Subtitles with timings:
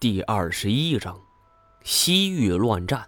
[0.00, 1.20] 第二十一章，
[1.84, 3.06] 西域乱战。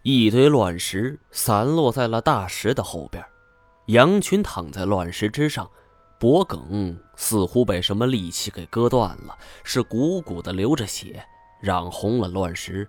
[0.00, 3.22] 一堆乱石散落在了大石的后边，
[3.88, 5.70] 羊群躺在乱石之上，
[6.18, 11.22] 脖梗似乎被什么利器给割断了，是鼓鼓的流着血，
[11.60, 12.88] 染红了乱石。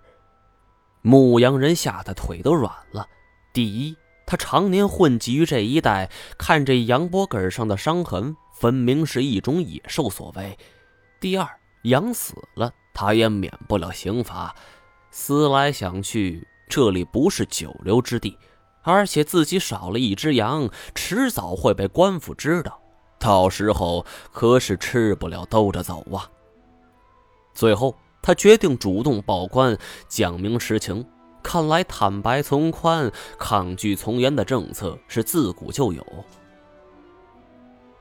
[1.02, 3.06] 牧羊人吓得腿都软了。
[3.52, 3.94] 第一，
[4.24, 10.58] 他常年混迹于这一带，看这羊脖梗上的伤痕，分明是一种野兽所为。
[11.20, 11.46] 第二。
[11.86, 14.54] 羊死了，他也免不了刑罚。
[15.10, 18.36] 思来想去，这里不是久留之地，
[18.82, 22.80] 而且自己少了一只羊，迟早会被官府知道，
[23.18, 26.28] 到时候可是吃不了兜着走啊。
[27.54, 31.04] 最后，他决定主动报官，讲明实情。
[31.42, 36.04] 看来坦白从宽，抗拒从严的政策是自古就有。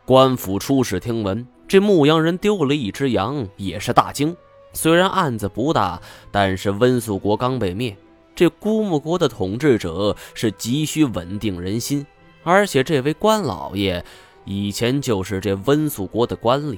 [0.03, 1.47] 官府出使听闻。
[1.67, 4.35] 这牧羊人丢了一只羊，也是大惊。
[4.73, 6.01] 虽然案子不大，
[6.31, 7.95] 但是温宿国刚被灭，
[8.35, 12.05] 这孤木国的统治者是急需稳定人心。
[12.43, 14.03] 而且这位官老爷
[14.43, 16.77] 以前就是这温宿国的官吏，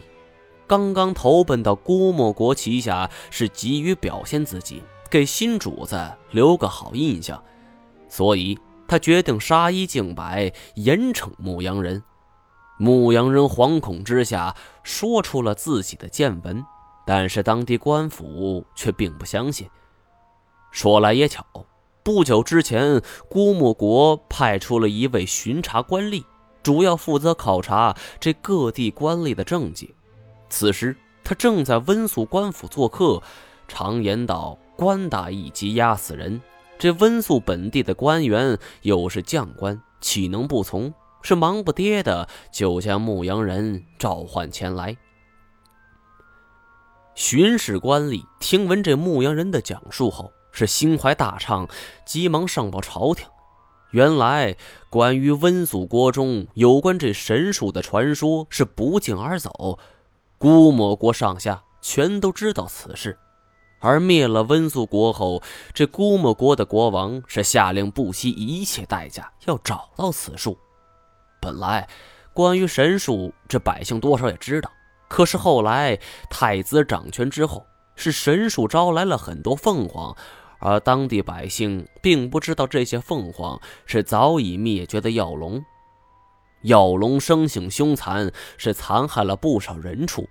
[0.66, 6.00] 刚刚投奔到孤木国旗下，是急于表现自己，给新主子
[6.32, 7.44] 留个好印象，
[8.08, 8.58] 所以
[8.88, 12.02] 他决定杀一儆百，严惩牧羊人。
[12.78, 16.64] 牧羊人惶恐之下说出了自己的见闻，
[17.06, 19.68] 但是当地官府却并不相信。
[20.72, 21.46] 说来也巧，
[22.04, 26.24] 不久之前，孤木国派出了一位巡查官吏，
[26.62, 29.94] 主要负责考察这各地官吏的政绩。
[30.50, 33.22] 此时他正在温宿官府做客。
[33.70, 36.42] 常言道：“官大一级压死人。”
[36.80, 40.94] 这温宿本地的官员又是将官，岂能不从？
[41.28, 44.96] 是忙不迭的，就将牧羊人召唤前来。
[47.16, 51.68] 巡视官吏听闻这牧羊人的讲述后，是心怀大畅，
[52.06, 53.28] 急忙上报朝廷。
[53.92, 54.56] 原来，
[54.90, 59.78] 关于温宿国中有关这神树的传说是不胫而走，
[60.38, 63.20] 孤魔国上下全都知道此事。
[63.80, 65.44] 而灭了温宿国后，
[65.74, 70.58] 这孤魔国的国王是下令不惜一切代价要找到此树。
[71.40, 71.88] 本来，
[72.34, 74.72] 关于神术，这百姓多少也知道。
[75.08, 75.98] 可是后来
[76.30, 77.66] 太子掌权之后，
[77.96, 80.16] 是神术招来了很多凤凰，
[80.60, 85.64] 而当地百姓并不知道这些凤凰是早已灭绝的药龙。
[86.64, 90.28] 药龙生性凶残，是残害了不少人畜。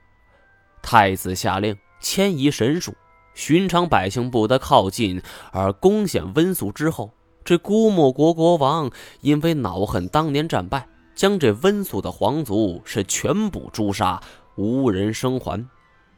[0.83, 2.95] 太子下令迁移神术，
[3.35, 5.23] 寻常百姓不得靠近。
[5.53, 7.13] 而攻陷温宿之后，
[7.45, 8.91] 这孤木国国王
[9.21, 10.87] 因为恼恨当年战败。
[11.17, 14.23] 将这温宿的皇族是全部诛杀，
[14.55, 15.67] 无人生还。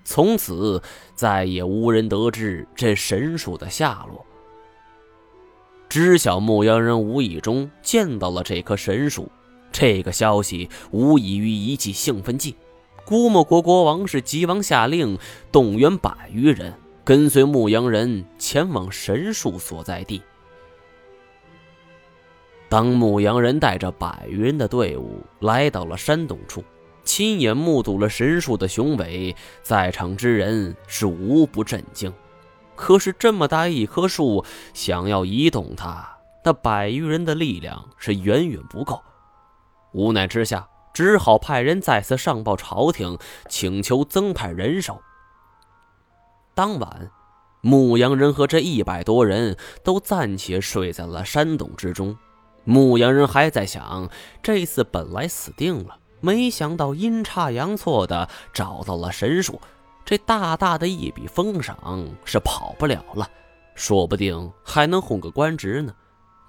[0.05, 0.83] 从此
[1.15, 4.27] 再也无人得知这神树的下落。
[5.89, 9.31] 知晓牧羊人无意中见到了这棵神树，
[9.71, 12.57] 这个消息无异于一剂兴奋剂。
[13.05, 15.17] 估摸国国王是急忙下令
[15.53, 20.21] 动员百余人，跟随牧羊人前往神树所在地。
[22.69, 26.63] 当牧羊人带着百余人的队伍来到了山洞处，
[27.03, 32.13] 亲眼目睹了神树的雄伟，在场之人是无不震惊。
[32.77, 36.07] 可是这么大一棵树，想要移动它，
[36.45, 39.03] 那百余人的力量是远远不够。
[39.93, 43.19] 无奈之下，只好派人再次上报朝廷，
[43.49, 45.01] 请求增派人手。
[46.55, 47.11] 当晚，
[47.63, 52.15] 牧羊人和这一百多人都暂且睡在了山洞之中。
[52.65, 54.11] 牧羊人还在想，
[54.43, 59.61] 这次本来死定了，没想到阴差阳错的找到了神树，
[60.05, 63.29] 这大大的一笔封赏是跑不了了，
[63.75, 65.95] 说不定还能混个官职呢。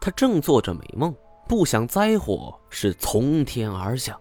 [0.01, 1.15] 他正做着美梦，
[1.47, 4.19] 不想灾祸是从天而降。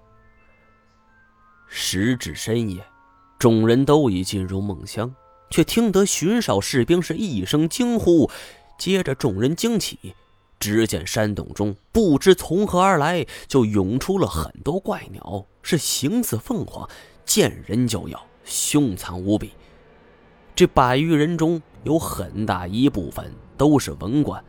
[1.66, 2.82] 时至深夜，
[3.38, 5.15] 众人都已进入梦乡，
[5.51, 8.30] 却听得巡哨士兵是一声惊呼，
[8.78, 10.15] 接着众人惊起。
[10.59, 16.89] 只见山洞中不知从何而来，就涌出了很多怪鸟，是形似凤凰，
[17.25, 19.53] 见人就咬，凶残无比。
[20.55, 24.43] 这百余人中有很大一部分都是文官，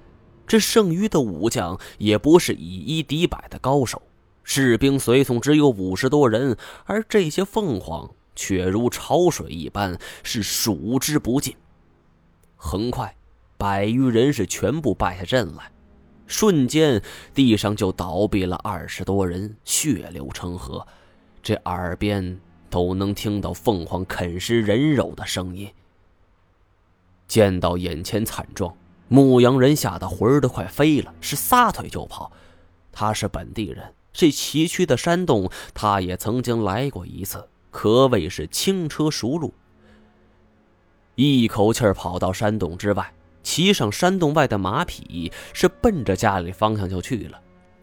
[0.47, 4.01] 这剩余的武将也不是以一敌百的高手，
[4.43, 11.55] 士兵随从只有五十多人，而这些凤凰却如潮水一般，是数之不尽。
[12.55, 13.15] 很快，
[13.57, 15.71] 百余人是全部败下阵来。
[16.29, 17.01] 瞬间，
[17.33, 20.87] 地上就倒闭了二十多人，血流成河，
[21.41, 22.39] 这耳边
[22.69, 25.69] 都能听到凤凰啃食人肉的声音。
[27.27, 28.75] 见到眼前惨状，
[29.07, 32.31] 牧羊人吓得魂儿都快飞了，是撒腿就跑。
[32.91, 39.53] 他是本地人，这崎岖的山洞他也曾经来过一次，可谓是轻车熟路。
[41.15, 47.39] 一口气跑到山洞之外，骑上山洞外的马匹，是奔着家里方向就去了。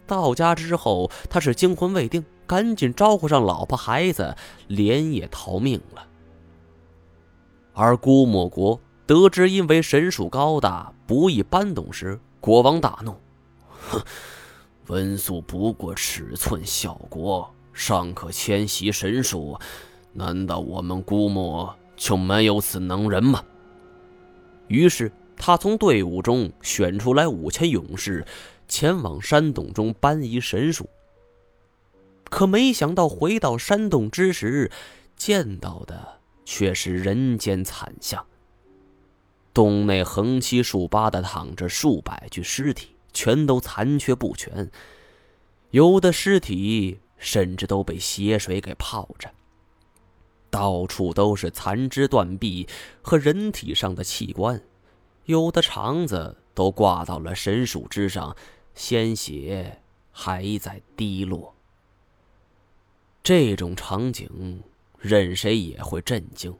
[0.07, 4.37] 到家之后，他是惊魂未定，赶紧招呼上老婆孩子，
[4.69, 6.07] 连夜逃命了。
[7.73, 13.15] 而姑莫国得知因为神树高大不易搬动时，国王大怒
[13.91, 14.01] ：“哼，
[14.87, 19.59] 温宿不过尺寸小国，尚可迁徙神树，
[20.13, 23.43] 难道我们姑莫？”就没有此能人吗？
[24.69, 28.27] 于是他从队伍中选出来五千勇士，
[28.67, 30.89] 前往山洞中搬移神树。
[32.25, 34.71] 可没想到回到山洞之时，
[35.17, 38.27] 见到的却是人间惨象。
[39.55, 44.71] 洞内横七竖八的躺着数百具尸体，全都残缺不全，
[45.71, 49.31] 有的尸体甚至都被血水给泡着。
[50.51, 52.67] 到处都是残肢断臂
[53.03, 54.61] 和人体上的器官，
[55.27, 58.35] 有的肠子都挂到了神树之上，
[58.75, 59.81] 鲜血
[60.11, 61.55] 还在滴落。
[63.23, 64.63] 这种场景，
[64.99, 66.57] 任谁也会震惊。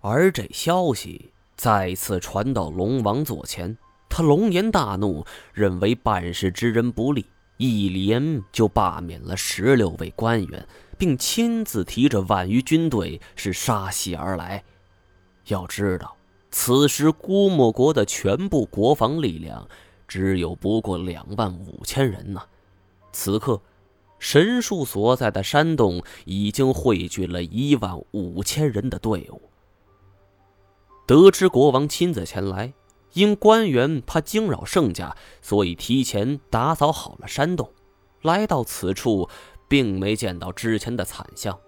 [0.00, 3.76] 而这消息再次传到龙王座前，
[4.08, 7.26] 他龙颜大怒，认为办事之人不利，
[7.56, 10.66] 一连就罢免了十六位官员。
[10.98, 14.64] 并亲自提着万余军队是杀袭而来。
[15.46, 16.16] 要知道，
[16.50, 19.68] 此时姑墨国的全部国防力量
[20.06, 22.42] 只有不过两万五千人呢。
[23.12, 23.60] 此刻，
[24.18, 29.42] 神树所在的山洞已经汇聚了一万五千人的队伍。
[31.06, 32.72] 得知国王亲自前来，
[33.12, 37.70] 因官员怕惊扰圣驾，所以提前打扫好了山洞。
[38.22, 39.28] 来到此处。
[39.70, 41.58] 并没见到之前的惨象，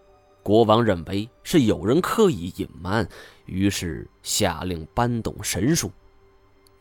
[0.51, 3.09] 国王认为是有人刻意隐瞒，
[3.47, 5.93] 于是下令搬动神树。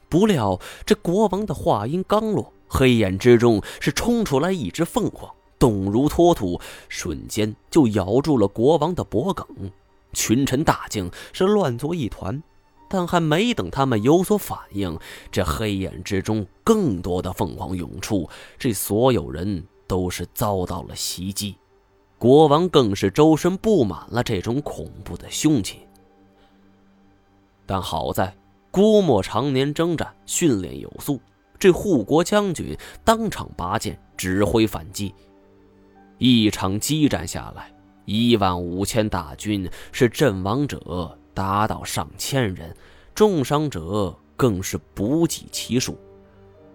[0.10, 5.30] 不料这国王的话音刚落，黑眼之中是冲出来一只凤凰，
[5.60, 9.72] 动如脱兔，瞬间就咬住了国王的脖颈。
[10.14, 12.42] 群臣大惊，是乱作一团。
[12.90, 14.98] 但还没等他们有所反应，
[15.32, 18.28] 这黑眼之中更多的凤凰涌出，
[18.58, 19.64] 这所有人。
[19.88, 21.56] 都是遭到了袭击，
[22.20, 25.80] 国王更是周身布满了这种恐怖的凶器。
[27.66, 28.36] 但好在
[28.70, 31.20] 郭沫常年征战，训练有素，
[31.58, 35.16] 这护国将军当场拔剑指挥反击。
[36.18, 37.72] 一场激战下来，
[38.04, 42.76] 一万五千大军是阵亡者达到上千人，
[43.16, 45.98] 重伤者更是不计其数，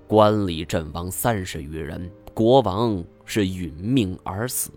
[0.08, 2.10] 官吏阵亡三十余人。
[2.32, 4.70] 国王是殒命而死。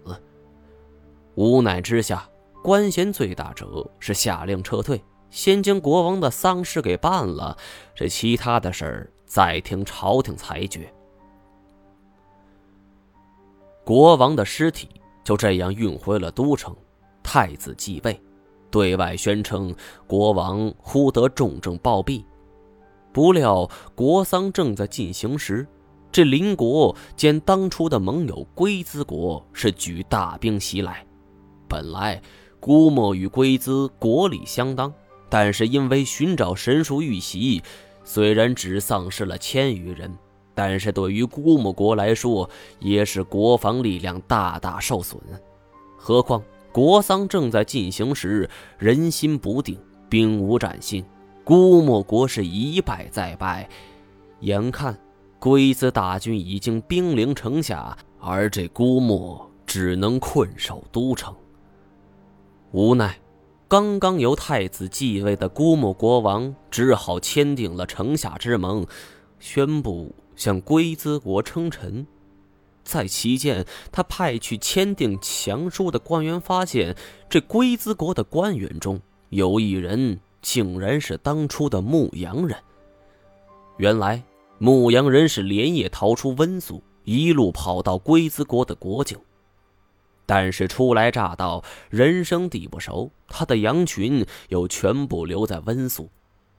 [1.38, 2.28] 无奈之下，
[2.64, 5.00] 官衔最大者是下令撤退，
[5.30, 7.56] 先将国王的丧事给办了。
[7.94, 10.92] 这其他的事儿再听朝廷裁决。
[13.86, 14.90] 国王的尸体
[15.24, 16.76] 就这样运回了都城，
[17.22, 18.20] 太子继位，
[18.72, 19.76] 对外宣称
[20.08, 22.26] 国王忽得重症暴毙。
[23.14, 25.68] 不料国丧正在进行时。
[26.10, 31.06] 这邻国兼当初的盟友龟兹国是举大兵袭来，
[31.68, 32.22] 本来
[32.60, 34.94] 姑墨与龟兹国力相当，
[35.30, 37.62] 但是因为寻找神树遇袭，
[38.04, 40.12] 虽然只丧失了千余人，
[40.56, 45.22] 但是对于姑墨国来说，也是国防力量大大受损。
[45.98, 49.78] 何况国丧正在进行时，人心不定，
[50.10, 51.04] 兵无战心，
[51.44, 53.68] 姑墨国是一败再败，
[54.40, 54.98] 眼看。
[55.40, 61.32] 龟兹大军已经兵临城下，而这姑墨只能困守都城。
[62.72, 63.20] 无奈，
[63.68, 68.86] 刚刚由太子继位的姑墨国王只好签订了城下之盟，
[69.40, 72.06] 宣布向龟兹国称臣。
[72.84, 76.96] 在期间，他派去签订降书的官员发现，
[77.30, 82.58] 这龟兹国的官员中有一人竟然是当初的牧羊人。
[83.78, 84.24] 原来。
[84.60, 89.16] 牧羊人是连夜逃出温宿，一路跑到龟兹国的国境。
[90.28, 96.10] 但是初来乍到，人生地不熟，他的羊群又全部留在温宿，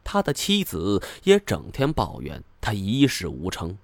[0.03, 3.77] 他的妻子也整天抱怨他一事无成。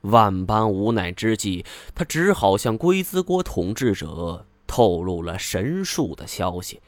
[0.00, 1.62] 万般无奈之际，
[1.94, 6.80] 他只好向龟兹国统治者透露了神树的消息。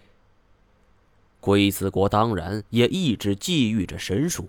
[1.41, 4.49] 龟兹国当然也一直觊觎着神树。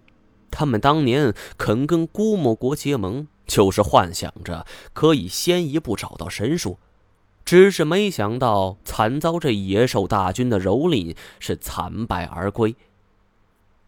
[0.49, 6.77] 他们当年肯跟姑墨国结盟，就是幻想着可以先一步找到神树。
[7.45, 12.75] 只是没想到，惨遭这野兽大军的蹂躏，是惨败而归。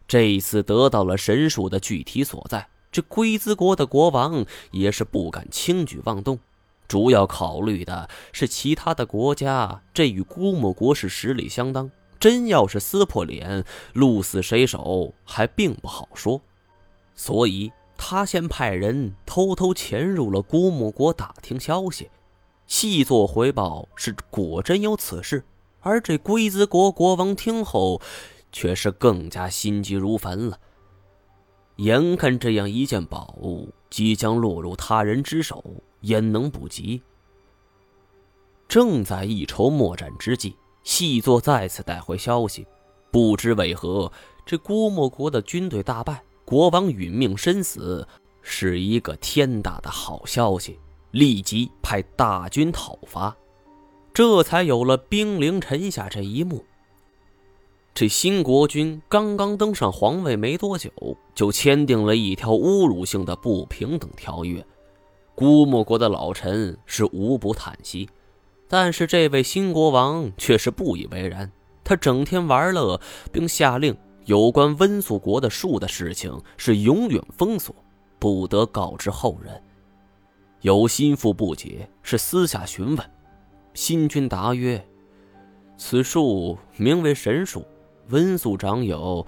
[0.06, 6.38] 这一次得到了神树的具体所在，这龟兹国的国王也是不敢轻举妄动，
[6.86, 16.40] 主要考虑的是其他的国家，这与姑墨国是实力相当，真要是撕破脸，鹿死谁手还并不好说。
[17.14, 22.10] 所以他先派人偷偷潜入了姑墨国打听消息。
[22.66, 25.44] 细作回报是果真有此事，
[25.80, 28.00] 而这龟兹国国王听后，
[28.50, 30.58] 却是更加心急如焚了。
[31.76, 35.62] 眼看这样一件宝物即将落入他人之手，
[36.00, 37.02] 焉能不急？
[38.66, 42.66] 正在一筹莫展之际，细作再次带回消息，
[43.12, 44.10] 不知为何，
[44.44, 48.08] 这郭沫国的军队大败，国王殒命身死，
[48.42, 50.80] 是一个天大的好消息。
[51.16, 53.34] 立即派大军讨伐，
[54.12, 56.62] 这才有了兵临城下这一幕。
[57.94, 60.90] 这新国君刚刚登上皇位没多久，
[61.34, 64.62] 就签订了一条侮辱性的不平等条约。
[65.34, 68.10] 姑墨国的老臣是无不叹息，
[68.68, 71.50] 但是这位新国王却是不以为然。
[71.82, 73.00] 他整天玩乐，
[73.32, 73.96] 并下令
[74.26, 77.74] 有关温宿国的树的事情是永远封锁，
[78.18, 79.62] 不得告知后人。
[80.62, 83.10] 有心腹不解，是私下询问。
[83.74, 84.84] 新君答曰
[85.76, 87.64] ：“此树名为神树，
[88.08, 89.24] 温宿长有，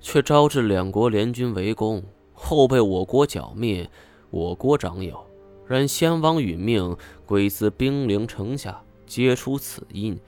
[0.00, 3.88] 却招致两国联军围攻，后被我国剿灭。
[4.30, 5.18] 我国长有，
[5.66, 6.94] 然先王殒命，
[7.24, 10.20] 鬼子兵临城下，皆出此因。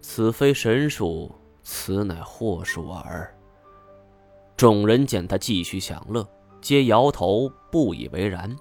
[0.00, 1.30] 此非神树，
[1.62, 3.32] 此乃祸树耳。”
[4.56, 6.28] 众人见他继续享乐，
[6.60, 8.56] 皆摇头不以为然。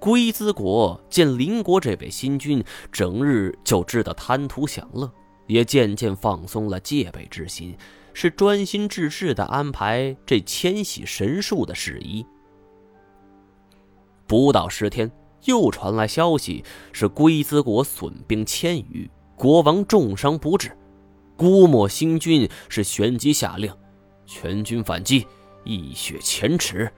[0.00, 2.62] 龟兹国见邻国这位新君
[2.92, 5.10] 整日就知道贪图享乐，
[5.46, 7.76] 也渐渐放松了戒备之心，
[8.14, 12.24] 是专心致志地安排这迁徙神树的事宜。
[14.26, 15.10] 不到十天，
[15.46, 20.70] 又传来消息，是龟兹国损兵千余，国王重伤不治。
[21.36, 23.72] 姑墨新君是旋即下令，
[24.26, 25.26] 全军反击，
[25.64, 26.88] 一雪前耻。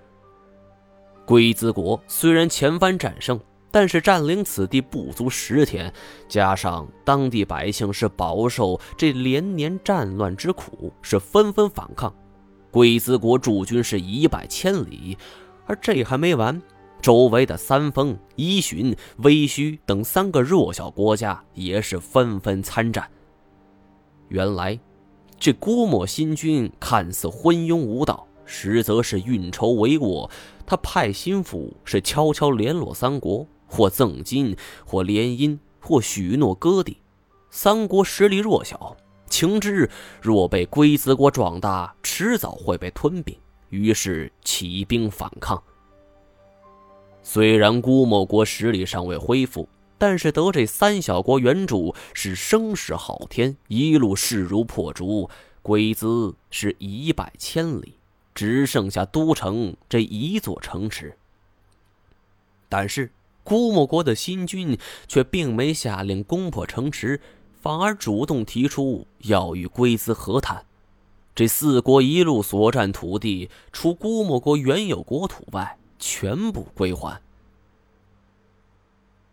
[1.31, 3.39] 龟兹国虽然前番战胜，
[3.71, 5.95] 但是占领此地不足十天，
[6.29, 12.13] 加上当地百姓是饱受这连年战乱之苦，是纷纷反抗。
[12.73, 15.17] 龟兹国驻军是一败千里，
[15.67, 16.61] 而这还没完，
[17.01, 23.09] 周围的三丰、伊寻、微须等三个弱小国家也是纷纷参战。
[24.31, 24.77] 原来，
[25.39, 28.27] 这郭沫新军看似昏庸无道。
[28.53, 30.29] 实则是运筹帷幄，
[30.67, 36.97] 他派心腹是悄悄联络三国，或赠金，或联姻，或许诺割地。
[37.49, 38.97] 三国实力弱小，
[39.29, 39.89] 情知
[40.21, 43.37] 若被龟兹国壮大，迟早会被吞并，
[43.69, 45.63] 于是起兵反抗。
[47.23, 55.31] 虽然姑墨国实力尚未恢复，但是得这三小国援助，是声势浩天，一路势如破竹，
[55.63, 58.00] 龟兹是一败千里。
[58.41, 61.15] 只剩下都城这一座城池，
[62.71, 63.13] 但是
[63.45, 67.21] 姑墨国的新军却并没下令攻破城池，
[67.61, 70.65] 反而主动提出要与龟兹和谈。
[71.35, 77.21] 这四国一路所占土地，除姑墨国原有国土外，全部归还。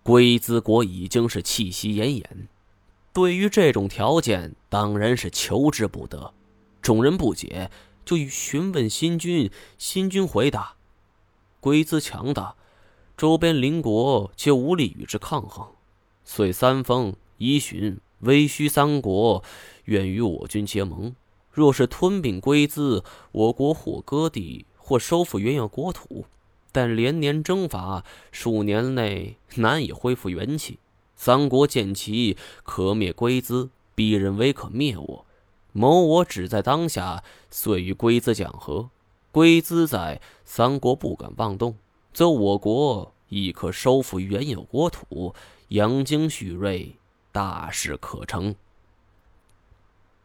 [0.04, 2.26] 龟兹国已经是气息奄奄，
[3.14, 6.34] 对于这种条件，当然是求之不得。
[6.82, 7.72] 众人不解。
[8.08, 10.76] 就欲询问新君，新君回答
[11.60, 12.56] ：“龟兹强大，
[13.18, 15.68] 周边邻国皆无力与之抗衡，
[16.24, 19.44] 遂三方、伊寻、威虚三国
[19.84, 21.14] 愿与我军结盟。
[21.52, 26.24] 若是吞并龟兹，我国或割地，或收复原有国土。
[26.72, 30.80] 但连年征伐，数年内难以恢复元气。
[31.18, 35.26] 三国见其可灭龟兹，必认为可灭我。”
[35.78, 38.90] 谋我只在当下，遂与龟兹讲和。
[39.32, 41.76] 龟兹在，三国不敢妄动，
[42.12, 45.36] 则我国亦可收复原有国土，
[45.68, 46.96] 养精蓄锐，
[47.32, 48.56] 大事可成。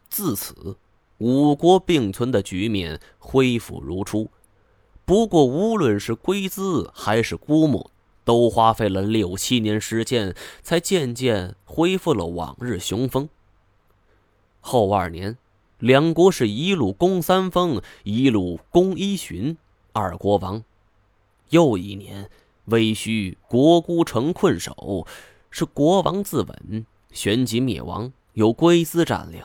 [0.09, 0.75] 自此，
[1.19, 4.31] 五国并存的局面恢复如初。
[5.05, 7.91] 不过，无论是龟兹还是姑墨，
[8.25, 10.33] 都花费了六七年时间，
[10.63, 13.29] 才渐渐恢复了往日雄风。
[14.59, 15.37] 后二年。
[15.83, 19.57] 两国是一路攻三峰，一路攻一旬，
[19.91, 20.63] 二国亡。
[21.49, 22.29] 又一年，
[22.67, 25.05] 魏须国孤城困守，
[25.51, 29.43] 是国王自刎，旋即灭亡，由龟兹占领。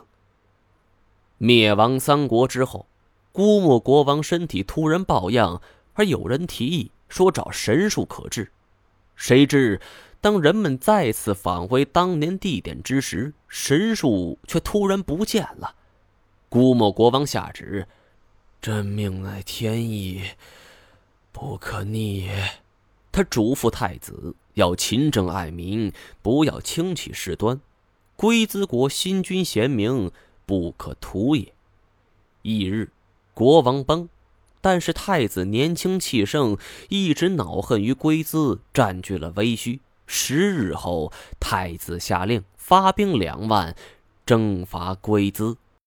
[1.38, 2.86] 灭亡三国之后，
[3.32, 5.60] 姑墨国王身体突然抱恙，
[5.94, 8.52] 而有人提议说找神术可治。
[9.16, 9.80] 谁知，
[10.20, 15.74] 当人们再次返回当年地点之时，神术却突然不见了。
[16.48, 17.86] 估摸国王下旨
[18.62, 20.22] ：“朕命乃天意，
[21.32, 22.60] 不可逆也。”
[23.12, 27.60] 他嘱咐太子要勤政爱民，不要轻启事端。
[28.16, 30.10] 龟兹国新君贤明，
[30.46, 31.52] 不可图也。
[32.42, 32.90] 翌日，
[33.34, 34.08] 国王崩，
[34.60, 36.56] 但是太子年轻气盛，
[36.88, 39.80] 一直恼恨于龟兹占据了威虚。
[40.06, 43.76] 十日后，太子下令发兵两万，
[44.24, 45.56] 征伐龟兹。